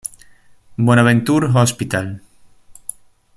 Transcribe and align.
Bonaventure 0.87 1.51
Hospital. 1.53 2.21